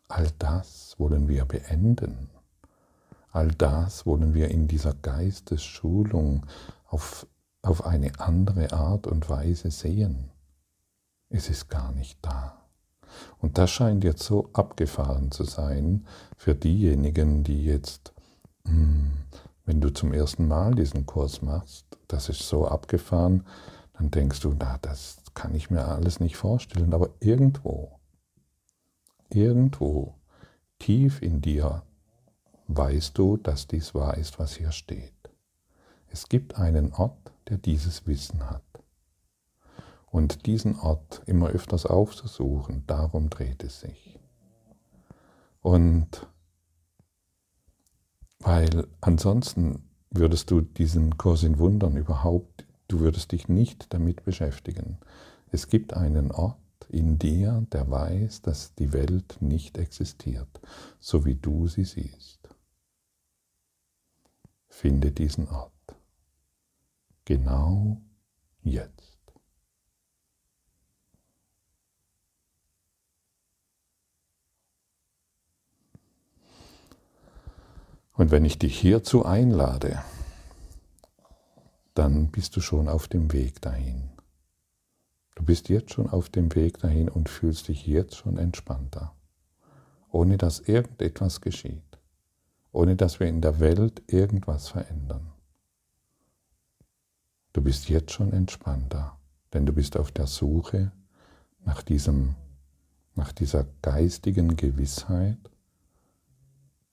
All 0.08 0.28
das 0.38 0.94
wollen 0.98 1.28
wir 1.28 1.44
beenden. 1.44 2.30
All 3.32 3.48
das 3.48 4.06
wollen 4.06 4.34
wir 4.34 4.52
in 4.52 4.68
dieser 4.68 4.94
Geistesschulung 4.94 6.46
auf, 6.86 7.26
auf 7.60 7.84
eine 7.84 8.12
andere 8.20 8.72
Art 8.72 9.08
und 9.08 9.28
Weise 9.28 9.72
sehen. 9.72 10.30
Es 11.28 11.50
ist 11.50 11.68
gar 11.68 11.90
nicht 11.90 12.18
da. 12.22 12.62
Und 13.38 13.58
das 13.58 13.72
scheint 13.72 14.04
jetzt 14.04 14.22
so 14.22 14.48
abgefahren 14.52 15.32
zu 15.32 15.42
sein 15.42 16.06
für 16.36 16.54
diejenigen, 16.54 17.42
die 17.42 17.64
jetzt, 17.64 18.14
hm, 18.64 19.10
wenn 19.64 19.80
du 19.80 19.92
zum 19.92 20.12
ersten 20.12 20.46
Mal 20.46 20.76
diesen 20.76 21.04
Kurs 21.04 21.42
machst, 21.42 21.84
das 22.06 22.28
ist 22.28 22.48
so 22.48 22.68
abgefahren, 22.68 23.44
dann 23.98 24.10
denkst 24.10 24.40
du, 24.40 24.54
na, 24.58 24.78
das 24.82 25.18
kann 25.34 25.54
ich 25.54 25.70
mir 25.70 25.86
alles 25.86 26.20
nicht 26.20 26.36
vorstellen, 26.36 26.92
aber 26.92 27.10
irgendwo, 27.20 27.98
irgendwo 29.30 30.14
tief 30.78 31.22
in 31.22 31.40
dir 31.40 31.82
weißt 32.68 33.16
du, 33.16 33.36
dass 33.36 33.66
dies 33.66 33.94
wahr 33.94 34.16
ist, 34.16 34.38
was 34.38 34.56
hier 34.56 34.72
steht. 34.72 35.12
Es 36.08 36.28
gibt 36.28 36.56
einen 36.56 36.92
Ort, 36.92 37.32
der 37.48 37.58
dieses 37.58 38.06
Wissen 38.06 38.50
hat. 38.50 38.62
Und 40.06 40.46
diesen 40.46 40.78
Ort 40.78 41.22
immer 41.26 41.48
öfters 41.48 41.86
aufzusuchen, 41.86 42.84
darum 42.86 43.28
dreht 43.28 43.62
es 43.62 43.80
sich. 43.80 44.18
Und 45.60 46.26
weil 48.38 48.86
ansonsten 49.00 49.88
würdest 50.10 50.50
du 50.50 50.60
diesen 50.60 51.16
Kurs 51.16 51.42
in 51.42 51.58
Wundern 51.58 51.96
überhaupt, 51.96 52.65
du 52.88 53.00
würdest 53.00 53.32
dich 53.32 53.48
nicht 53.48 53.92
damit 53.92 54.24
beschäftigen. 54.24 54.98
Es 55.50 55.68
gibt 55.68 55.94
einen 55.94 56.30
Ort 56.30 56.58
in 56.88 57.18
dir, 57.18 57.66
der 57.72 57.90
weiß, 57.90 58.42
dass 58.42 58.74
die 58.74 58.92
Welt 58.92 59.38
nicht 59.40 59.78
existiert, 59.78 60.60
so 61.00 61.24
wie 61.24 61.34
du 61.34 61.66
sie 61.68 61.84
siehst. 61.84 62.48
Finde 64.68 65.10
diesen 65.10 65.48
Ort. 65.48 65.72
Genau 67.24 68.00
jetzt. 68.62 69.16
Und 78.12 78.30
wenn 78.30 78.44
ich 78.44 78.58
dich 78.58 78.78
hierzu 78.78 79.26
einlade, 79.26 80.02
dann 81.96 82.30
bist 82.30 82.54
du 82.56 82.60
schon 82.60 82.88
auf 82.88 83.08
dem 83.08 83.32
Weg 83.32 83.62
dahin. 83.62 84.10
Du 85.34 85.42
bist 85.42 85.70
jetzt 85.70 85.94
schon 85.94 86.08
auf 86.10 86.28
dem 86.28 86.54
Weg 86.54 86.78
dahin 86.78 87.08
und 87.08 87.30
fühlst 87.30 87.68
dich 87.68 87.86
jetzt 87.86 88.16
schon 88.16 88.36
entspannter, 88.36 89.14
ohne 90.10 90.36
dass 90.36 90.60
irgendetwas 90.60 91.40
geschieht, 91.40 91.98
ohne 92.70 92.96
dass 92.96 93.18
wir 93.18 93.26
in 93.26 93.40
der 93.40 93.60
Welt 93.60 94.02
irgendwas 94.08 94.68
verändern. 94.68 95.32
Du 97.54 97.62
bist 97.62 97.88
jetzt 97.88 98.12
schon 98.12 98.30
entspannter, 98.32 99.18
denn 99.54 99.64
du 99.64 99.72
bist 99.72 99.96
auf 99.96 100.12
der 100.12 100.26
Suche 100.26 100.92
nach 101.64 101.82
diesem, 101.82 102.34
nach 103.14 103.32
dieser 103.32 103.66
geistigen 103.80 104.56
Gewissheit, 104.56 105.38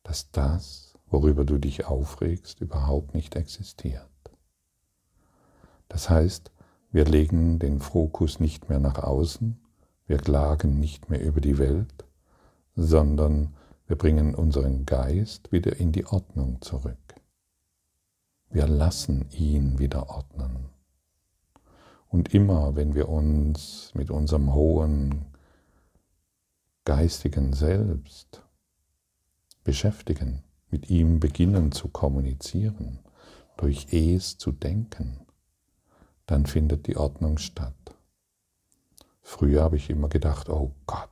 dass 0.03 0.31
das, 0.31 0.93
worüber 1.07 1.43
du 1.43 1.57
dich 1.57 1.85
aufregst, 1.85 2.61
überhaupt 2.61 3.13
nicht 3.13 3.35
existiert. 3.35 4.12
Das 5.89 6.09
heißt, 6.09 6.51
wir 6.91 7.05
legen 7.05 7.59
den 7.59 7.79
Fokus 7.79 8.39
nicht 8.39 8.69
mehr 8.69 8.79
nach 8.79 8.99
außen, 8.99 9.59
wir 10.05 10.17
klagen 10.17 10.79
nicht 10.79 11.09
mehr 11.09 11.21
über 11.21 11.41
die 11.41 11.57
Welt, 11.57 12.05
sondern 12.75 13.55
wir 13.87 13.97
bringen 13.97 14.35
unseren 14.35 14.85
Geist 14.85 15.51
wieder 15.51 15.77
in 15.77 15.91
die 15.91 16.05
Ordnung 16.05 16.61
zurück. 16.61 16.97
Wir 18.49 18.67
lassen 18.67 19.27
ihn 19.31 19.79
wieder 19.79 20.09
ordnen. 20.09 20.69
Und 22.07 22.33
immer, 22.33 22.75
wenn 22.75 22.93
wir 22.93 23.09
uns 23.09 23.91
mit 23.95 24.11
unserem 24.11 24.53
hohen 24.53 25.25
geistigen 26.85 27.53
Selbst 27.53 28.43
beschäftigen, 29.63 30.43
mit 30.69 30.89
ihm 30.89 31.19
beginnen 31.19 31.71
zu 31.71 31.87
kommunizieren, 31.87 32.99
durch 33.57 33.87
Es 33.91 34.37
zu 34.37 34.51
denken, 34.51 35.22
dann 36.25 36.45
findet 36.45 36.87
die 36.87 36.97
Ordnung 36.97 37.37
statt. 37.37 37.73
Früher 39.21 39.63
habe 39.63 39.77
ich 39.77 39.89
immer 39.89 40.09
gedacht, 40.09 40.49
oh 40.49 40.71
Gott, 40.85 41.09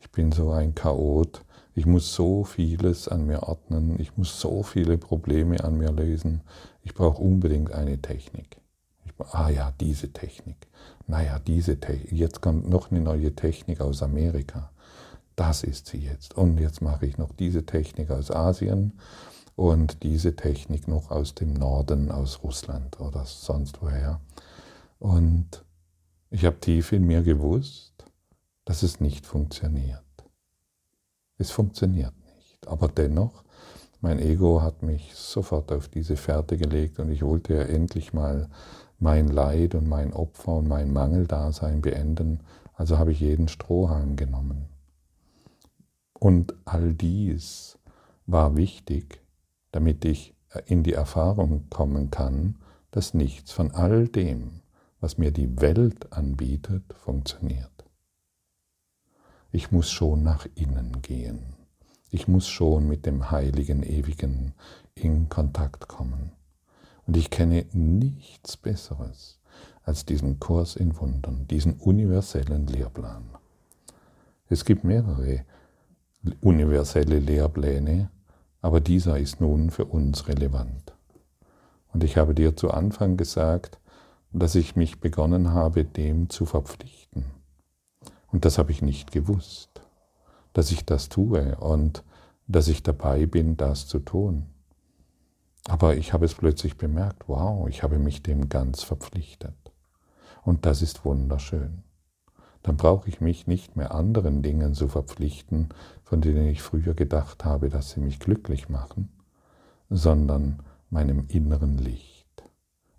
ich 0.00 0.10
bin 0.10 0.32
so 0.32 0.50
ein 0.50 0.74
Chaot, 0.74 1.44
ich 1.74 1.86
muss 1.86 2.14
so 2.14 2.44
vieles 2.44 3.08
an 3.08 3.26
mir 3.26 3.42
ordnen, 3.44 3.98
ich 4.00 4.16
muss 4.16 4.40
so 4.40 4.62
viele 4.62 4.98
Probleme 4.98 5.62
an 5.62 5.78
mir 5.78 5.90
lösen, 5.90 6.42
ich 6.82 6.94
brauche 6.94 7.22
unbedingt 7.22 7.72
eine 7.72 8.00
Technik. 8.00 8.58
Ich, 9.04 9.12
ah 9.32 9.50
ja, 9.50 9.72
diese 9.80 10.12
Technik. 10.12 10.68
Naja, 11.06 11.38
diese 11.38 11.78
Technik. 11.80 12.12
Jetzt 12.12 12.40
kommt 12.40 12.68
noch 12.68 12.90
eine 12.90 13.00
neue 13.00 13.34
Technik 13.34 13.80
aus 13.80 14.02
Amerika 14.02 14.70
das 15.36 15.62
ist 15.62 15.86
sie 15.88 15.98
jetzt. 15.98 16.34
Und 16.34 16.58
jetzt 16.58 16.80
mache 16.80 17.06
ich 17.06 17.18
noch 17.18 17.32
diese 17.32 17.66
Technik 17.66 18.10
aus 18.10 18.30
Asien 18.30 18.92
und 19.56 20.02
diese 20.02 20.34
Technik 20.36 20.88
noch 20.88 21.10
aus 21.10 21.34
dem 21.34 21.52
Norden, 21.54 22.10
aus 22.10 22.42
Russland 22.42 23.00
oder 23.00 23.24
sonst 23.24 23.80
woher. 23.82 24.20
Und 24.98 25.64
Ich 26.30 26.44
habe 26.44 26.58
tief 26.58 26.90
in 26.90 27.06
mir 27.06 27.22
gewusst, 27.22 27.92
dass 28.64 28.82
es 28.82 28.98
nicht 28.98 29.24
funktioniert. 29.24 30.02
Es 31.38 31.52
funktioniert 31.52 32.12
nicht. 32.26 32.66
Aber 32.66 32.88
dennoch, 32.88 33.44
mein 34.00 34.18
Ego 34.18 34.60
hat 34.60 34.82
mich 34.82 35.14
sofort 35.14 35.70
auf 35.70 35.86
diese 35.86 36.16
Fährte 36.16 36.56
gelegt 36.56 36.98
und 36.98 37.12
ich 37.12 37.22
wollte 37.22 37.54
ja 37.54 37.62
endlich 37.62 38.12
mal 38.12 38.48
mein 38.98 39.28
Leid 39.28 39.76
und 39.76 39.88
mein 39.88 40.12
Opfer 40.12 40.56
und 40.56 40.66
mein 40.66 40.92
Mangeldasein 40.92 41.80
beenden. 41.82 42.40
Also 42.74 42.98
habe 42.98 43.12
ich 43.12 43.20
jeden 43.20 43.46
Strohhalm 43.46 44.16
genommen. 44.16 44.66
Und 46.14 46.54
all 46.64 46.94
dies 46.94 47.78
war 48.26 48.56
wichtig, 48.56 49.20
damit 49.74 50.04
ich 50.04 50.34
in 50.66 50.84
die 50.84 50.92
Erfahrung 50.92 51.68
kommen 51.68 52.12
kann, 52.12 52.54
dass 52.92 53.12
nichts 53.12 53.50
von 53.50 53.72
all 53.72 54.06
dem, 54.06 54.60
was 55.00 55.18
mir 55.18 55.32
die 55.32 55.60
Welt 55.60 56.12
anbietet, 56.12 56.84
funktioniert. 56.92 57.84
Ich 59.50 59.72
muss 59.72 59.90
schon 59.90 60.22
nach 60.22 60.46
innen 60.54 61.02
gehen. 61.02 61.56
Ich 62.10 62.28
muss 62.28 62.46
schon 62.46 62.86
mit 62.86 63.04
dem 63.04 63.32
Heiligen 63.32 63.82
Ewigen 63.82 64.54
in 64.94 65.28
Kontakt 65.28 65.88
kommen. 65.88 66.30
Und 67.04 67.16
ich 67.16 67.30
kenne 67.30 67.66
nichts 67.72 68.56
Besseres 68.56 69.40
als 69.82 70.06
diesen 70.06 70.38
Kurs 70.38 70.76
in 70.76 70.96
Wundern, 71.00 71.48
diesen 71.48 71.74
universellen 71.80 72.68
Lehrplan. 72.68 73.24
Es 74.48 74.64
gibt 74.64 74.84
mehrere 74.84 75.44
universelle 76.40 77.18
Lehrpläne, 77.18 78.10
aber 78.64 78.80
dieser 78.80 79.18
ist 79.18 79.42
nun 79.42 79.68
für 79.68 79.84
uns 79.84 80.26
relevant. 80.26 80.94
Und 81.92 82.02
ich 82.02 82.16
habe 82.16 82.34
dir 82.34 82.56
zu 82.56 82.70
Anfang 82.70 83.18
gesagt, 83.18 83.78
dass 84.32 84.54
ich 84.54 84.74
mich 84.74 85.00
begonnen 85.00 85.52
habe, 85.52 85.84
dem 85.84 86.30
zu 86.30 86.46
verpflichten. 86.46 87.26
Und 88.32 88.46
das 88.46 88.56
habe 88.56 88.72
ich 88.72 88.80
nicht 88.80 89.12
gewusst, 89.12 89.82
dass 90.54 90.70
ich 90.70 90.86
das 90.86 91.10
tue 91.10 91.56
und 91.56 92.04
dass 92.46 92.68
ich 92.68 92.82
dabei 92.82 93.26
bin, 93.26 93.58
das 93.58 93.86
zu 93.86 93.98
tun. 93.98 94.46
Aber 95.68 95.98
ich 95.98 96.14
habe 96.14 96.24
es 96.24 96.32
plötzlich 96.32 96.78
bemerkt, 96.78 97.24
wow, 97.28 97.68
ich 97.68 97.82
habe 97.82 97.98
mich 97.98 98.22
dem 98.22 98.48
ganz 98.48 98.82
verpflichtet. 98.82 99.72
Und 100.42 100.64
das 100.64 100.80
ist 100.80 101.04
wunderschön. 101.04 101.82
Dann 102.62 102.78
brauche 102.78 103.10
ich 103.10 103.20
mich 103.20 103.46
nicht 103.46 103.76
mehr 103.76 103.94
anderen 103.94 104.40
Dingen 104.40 104.72
zu 104.72 104.88
verpflichten, 104.88 105.68
von 106.14 106.20
denen 106.20 106.46
ich 106.46 106.62
früher 106.62 106.94
gedacht 106.94 107.44
habe, 107.44 107.70
dass 107.70 107.90
sie 107.90 107.98
mich 107.98 108.20
glücklich 108.20 108.68
machen, 108.68 109.08
sondern 109.90 110.62
meinem 110.88 111.26
inneren 111.26 111.76
Licht. 111.76 112.44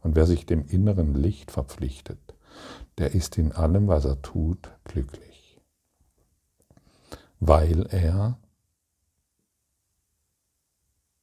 Und 0.02 0.18
wer 0.18 0.26
sich 0.26 0.46
dem 0.46 0.66
inneren 0.66 1.14
Licht 1.14 1.50
verpflichtet, 1.50 2.20
der 2.98 3.16
ist 3.16 3.38
in 3.38 3.54
allem, 3.54 3.88
was 3.88 4.04
er 4.04 4.22
tut, 4.22 4.70
glücklich, 4.84 5.62
weil 7.40 7.86
er 7.86 8.38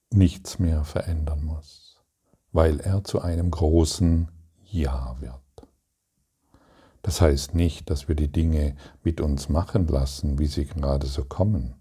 nichts 0.09 0.59
mehr 0.59 0.85
verändern 0.85 1.45
muss, 1.45 2.03
weil 2.53 2.81
er 2.81 3.05
zu 3.05 3.21
einem 3.21 3.51
großen 3.51 4.31
Ja 4.65 5.21
wird. 5.21 5.43
Das 7.03 7.21
heißt 7.21 7.55
nicht, 7.55 7.91
dass 7.91 8.09
wir 8.09 8.15
die 8.15 8.33
Dinge 8.33 8.77
mit 9.05 9.21
uns 9.21 9.51
machen 9.51 9.87
lassen, 9.89 10.39
wie 10.39 10.47
sie 10.47 10.65
gerade 10.65 11.07
so 11.07 11.25
kommen, 11.27 11.75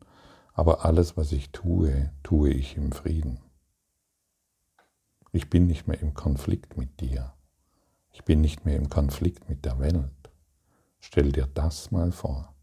aber 0.61 0.85
alles, 0.85 1.17
was 1.17 1.31
ich 1.31 1.49
tue, 1.49 2.11
tue 2.21 2.51
ich 2.51 2.77
im 2.77 2.91
Frieden. 2.91 3.39
Ich 5.31 5.49
bin 5.49 5.65
nicht 5.65 5.87
mehr 5.87 5.99
im 5.99 6.13
Konflikt 6.13 6.77
mit 6.77 7.01
dir. 7.01 7.33
Ich 8.11 8.25
bin 8.25 8.41
nicht 8.41 8.63
mehr 8.63 8.75
im 8.75 8.87
Konflikt 8.87 9.49
mit 9.49 9.65
der 9.65 9.79
Welt. 9.79 10.29
Stell 10.99 11.31
dir 11.31 11.47
das 11.51 11.89
mal 11.89 12.11
vor. 12.11 12.53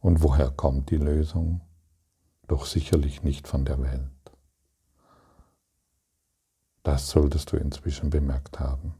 Und 0.00 0.22
woher 0.22 0.50
kommt 0.50 0.90
die 0.90 0.98
Lösung? 0.98 1.62
Doch 2.46 2.66
sicherlich 2.66 3.22
nicht 3.22 3.48
von 3.48 3.64
der 3.64 3.80
Welt. 3.80 4.10
Das 6.82 7.08
solltest 7.08 7.52
du 7.52 7.56
inzwischen 7.56 8.10
bemerkt 8.10 8.60
haben. 8.60 8.92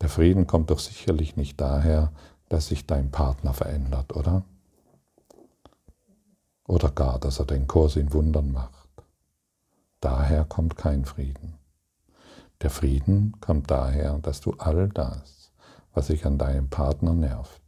Der 0.00 0.08
Frieden 0.08 0.46
kommt 0.46 0.70
doch 0.70 0.78
sicherlich 0.78 1.34
nicht 1.34 1.60
daher, 1.60 2.12
dass 2.48 2.68
sich 2.68 2.86
dein 2.86 3.10
Partner 3.10 3.52
verändert, 3.52 4.14
oder? 4.14 4.44
Oder 6.66 6.90
gar, 6.90 7.18
dass 7.18 7.38
er 7.38 7.46
den 7.46 7.66
Kurs 7.66 7.96
in 7.96 8.12
Wundern 8.12 8.52
macht. 8.52 8.88
Daher 10.00 10.44
kommt 10.44 10.76
kein 10.76 11.04
Frieden. 11.04 11.58
Der 12.60 12.70
Frieden 12.70 13.34
kommt 13.40 13.70
daher, 13.70 14.18
dass 14.18 14.40
du 14.40 14.52
all 14.58 14.88
das, 14.88 15.52
was 15.94 16.06
sich 16.06 16.24
an 16.26 16.38
deinem 16.38 16.68
Partner 16.70 17.12
nervt, 17.12 17.62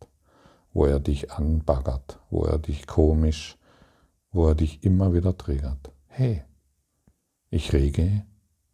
wo 0.73 0.87
er 0.87 1.01
dich 1.01 1.33
anbaggert, 1.33 2.21
wo 2.31 2.45
er 2.45 2.59
dich 2.59 2.87
komisch, 2.87 3.59
wo 4.31 4.49
er 4.49 4.55
dich 4.55 4.85
immer 4.85 5.13
wieder 5.13 5.37
triggert. 5.37 5.93
Hey, 6.07 6.45
ich 7.51 7.73
rege 7.73 8.25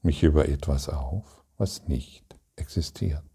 mich 0.02 0.22
über 0.22 0.48
etwas 0.48 0.88
auf, 0.88 1.44
was 1.56 1.88
nicht 1.88 2.36
existiert. 2.56 3.29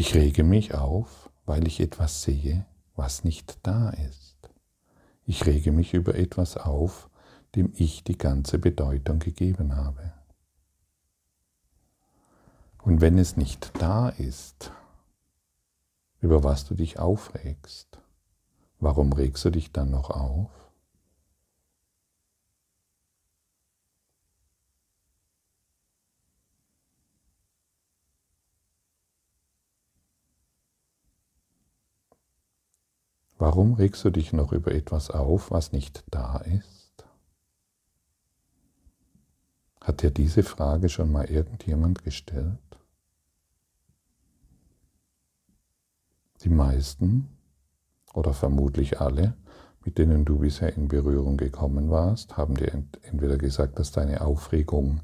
Ich 0.00 0.14
rege 0.14 0.44
mich 0.44 0.74
auf, 0.74 1.28
weil 1.44 1.66
ich 1.66 1.80
etwas 1.80 2.22
sehe, 2.22 2.64
was 2.94 3.24
nicht 3.24 3.58
da 3.64 3.90
ist. 3.90 4.36
Ich 5.26 5.44
rege 5.44 5.72
mich 5.72 5.92
über 5.92 6.14
etwas 6.14 6.56
auf, 6.56 7.10
dem 7.56 7.72
ich 7.74 8.04
die 8.04 8.16
ganze 8.16 8.60
Bedeutung 8.60 9.18
gegeben 9.18 9.74
habe. 9.74 10.12
Und 12.84 13.00
wenn 13.00 13.18
es 13.18 13.36
nicht 13.36 13.72
da 13.80 14.10
ist, 14.10 14.70
über 16.20 16.44
was 16.44 16.64
du 16.64 16.76
dich 16.76 17.00
aufregst, 17.00 17.98
warum 18.78 19.12
regst 19.12 19.44
du 19.46 19.50
dich 19.50 19.72
dann 19.72 19.90
noch 19.90 20.10
auf? 20.10 20.67
Warum 33.38 33.74
regst 33.74 34.04
du 34.04 34.10
dich 34.10 34.32
noch 34.32 34.52
über 34.52 34.72
etwas 34.72 35.10
auf, 35.10 35.52
was 35.52 35.70
nicht 35.70 36.02
da 36.10 36.38
ist? 36.38 37.06
Hat 39.80 40.02
dir 40.02 40.10
diese 40.10 40.42
Frage 40.42 40.88
schon 40.88 41.12
mal 41.12 41.24
irgendjemand 41.26 42.02
gestellt? 42.02 42.58
Die 46.42 46.48
meisten 46.48 47.28
oder 48.12 48.32
vermutlich 48.32 49.00
alle, 49.00 49.34
mit 49.84 49.98
denen 49.98 50.24
du 50.24 50.40
bisher 50.40 50.76
in 50.76 50.88
Berührung 50.88 51.36
gekommen 51.36 51.90
warst, 51.90 52.36
haben 52.36 52.56
dir 52.56 52.72
entweder 53.02 53.38
gesagt, 53.38 53.78
dass 53.78 53.92
deine 53.92 54.20
Aufregung 54.20 55.00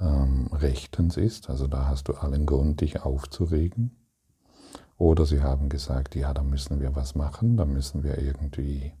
ähm, 0.00 0.48
rechtens 0.52 1.16
ist, 1.16 1.50
also 1.50 1.66
da 1.66 1.86
hast 1.86 2.08
du 2.08 2.14
allen 2.14 2.46
Grund, 2.46 2.80
dich 2.80 3.02
aufzuregen, 3.02 3.96
oder 4.98 5.26
sie 5.26 5.42
haben 5.42 5.68
gesagt, 5.68 6.14
ja, 6.14 6.32
da 6.32 6.42
müssen 6.42 6.80
wir 6.80 6.96
was 6.96 7.14
machen, 7.14 7.56
da 7.56 7.64
müssen 7.64 8.02
wir 8.02 8.18
irgendwie 8.18 8.92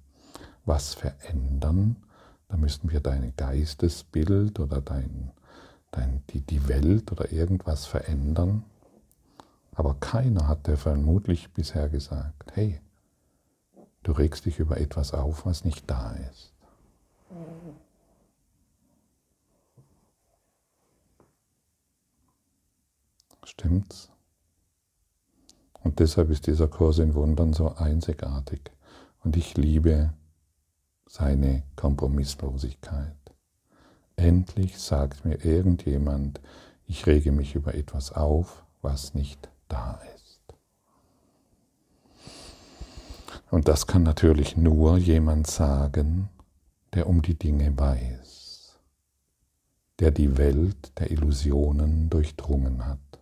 was 0.64 0.94
verändern, 0.94 1.96
da 2.48 2.56
müssen 2.56 2.90
wir 2.90 3.00
dein 3.00 3.32
Geistesbild 3.36 4.60
oder 4.60 4.80
dein, 4.80 5.32
dein, 5.90 6.22
die, 6.30 6.40
die 6.40 6.68
Welt 6.68 7.12
oder 7.12 7.32
irgendwas 7.32 7.86
verändern. 7.86 8.64
Aber 9.74 9.94
keiner 9.94 10.48
hat 10.48 10.66
dir 10.66 10.76
vermutlich 10.76 11.52
bisher 11.52 11.88
gesagt, 11.88 12.52
hey, 12.54 12.80
du 14.02 14.12
regst 14.12 14.46
dich 14.46 14.58
über 14.58 14.78
etwas 14.78 15.12
auf, 15.12 15.46
was 15.46 15.64
nicht 15.64 15.90
da 15.90 16.12
ist. 16.12 16.52
Stimmt's? 23.44 24.10
Und 25.86 26.00
deshalb 26.00 26.30
ist 26.30 26.48
dieser 26.48 26.66
Kurs 26.66 26.98
in 26.98 27.14
Wundern 27.14 27.52
so 27.52 27.76
einzigartig. 27.76 28.72
Und 29.22 29.36
ich 29.36 29.56
liebe 29.56 30.12
seine 31.08 31.62
Kompromisslosigkeit. 31.76 33.14
Endlich 34.16 34.80
sagt 34.80 35.24
mir 35.24 35.44
irgendjemand, 35.44 36.40
ich 36.88 37.06
rege 37.06 37.30
mich 37.30 37.54
über 37.54 37.76
etwas 37.76 38.10
auf, 38.10 38.64
was 38.82 39.14
nicht 39.14 39.48
da 39.68 40.00
ist. 40.16 40.40
Und 43.52 43.68
das 43.68 43.86
kann 43.86 44.02
natürlich 44.02 44.56
nur 44.56 44.96
jemand 44.96 45.46
sagen, 45.46 46.30
der 46.94 47.06
um 47.06 47.22
die 47.22 47.38
Dinge 47.38 47.78
weiß, 47.78 48.80
der 50.00 50.10
die 50.10 50.36
Welt 50.36 50.98
der 50.98 51.12
Illusionen 51.12 52.10
durchdrungen 52.10 52.86
hat, 52.86 53.20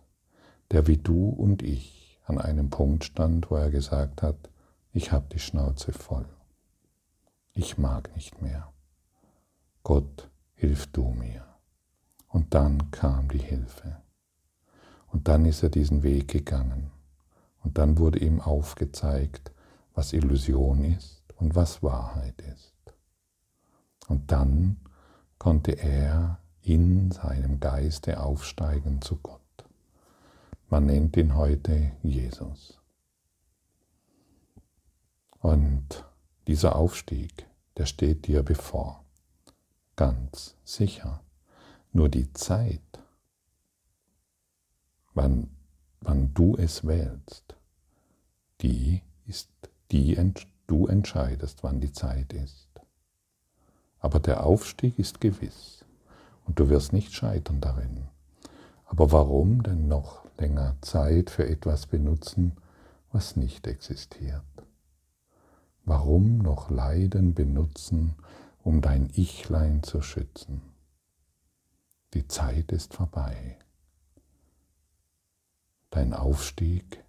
der 0.71 0.87
wie 0.87 0.97
du 0.97 1.29
und 1.29 1.61
ich 1.61 1.94
an 2.25 2.39
einem 2.39 2.69
Punkt 2.69 3.03
stand, 3.03 3.49
wo 3.49 3.55
er 3.55 3.69
gesagt 3.69 4.21
hat, 4.21 4.49
ich 4.91 5.11
habe 5.11 5.25
die 5.31 5.39
Schnauze 5.39 5.91
voll. 5.91 6.25
Ich 7.53 7.77
mag 7.77 8.13
nicht 8.15 8.41
mehr. 8.41 8.71
Gott, 9.83 10.29
hilf 10.53 10.87
du 10.87 11.09
mir. 11.09 11.45
Und 12.27 12.53
dann 12.53 12.91
kam 12.91 13.29
die 13.29 13.37
Hilfe. 13.37 14.01
Und 15.07 15.27
dann 15.27 15.45
ist 15.45 15.63
er 15.63 15.69
diesen 15.69 16.03
Weg 16.03 16.27
gegangen. 16.27 16.91
Und 17.63 17.77
dann 17.77 17.97
wurde 17.97 18.19
ihm 18.19 18.41
aufgezeigt, 18.41 19.51
was 19.93 20.11
Illusion 20.11 20.83
ist 20.83 21.23
und 21.37 21.55
was 21.55 21.81
Wahrheit 21.81 22.41
ist. 22.41 22.73
Und 24.07 24.31
dann 24.31 24.77
konnte 25.37 25.71
er 25.71 26.39
in 26.61 27.11
seinem 27.11 27.59
Geiste 27.59 28.19
aufsteigen 28.19 29.01
zu 29.01 29.17
Gott. 29.17 29.44
Man 30.75 30.87
nennt 30.87 31.15
ihn 31.15 31.37
heute 31.37 31.93
Jesus. 32.03 32.81
Und 35.39 36.03
dieser 36.47 36.75
Aufstieg, 36.75 37.47
der 37.77 37.85
steht 37.85 38.27
dir 38.27 38.43
bevor. 38.43 39.05
Ganz 39.95 40.57
sicher. 40.65 41.21
Nur 41.93 42.09
die 42.09 42.33
Zeit, 42.33 42.81
wann, 45.13 45.49
wann 46.01 46.33
du 46.33 46.57
es 46.57 46.85
wählst, 46.85 47.55
die 48.59 49.01
ist 49.27 49.49
die, 49.93 50.19
du 50.67 50.87
entscheidest, 50.87 51.63
wann 51.63 51.79
die 51.79 51.93
Zeit 51.93 52.33
ist. 52.33 52.67
Aber 53.99 54.19
der 54.19 54.43
Aufstieg 54.43 54.99
ist 54.99 55.21
gewiss 55.21 55.85
und 56.45 56.59
du 56.59 56.67
wirst 56.67 56.91
nicht 56.91 57.13
scheitern 57.13 57.61
darin. 57.61 58.09
Aber 58.87 59.13
warum 59.13 59.63
denn 59.63 59.87
noch 59.87 60.24
länger 60.39 60.77
Zeit 60.81 61.29
für 61.29 61.47
etwas 61.47 61.87
benutzen, 61.87 62.53
was 63.11 63.35
nicht 63.35 63.67
existiert? 63.67 64.43
Warum 65.83 66.39
noch 66.39 66.69
Leiden 66.69 67.33
benutzen, 67.33 68.15
um 68.63 68.81
dein 68.81 69.09
Ichlein 69.13 69.83
zu 69.83 70.01
schützen? 70.01 70.61
Die 72.13 72.27
Zeit 72.27 72.71
ist 72.71 72.93
vorbei. 72.93 73.57
Dein 75.89 76.13
Aufstieg 76.13 77.03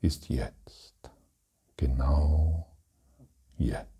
ist 0.00 0.28
jetzt, 0.28 1.10
genau 1.76 2.66
jetzt. 3.56 3.99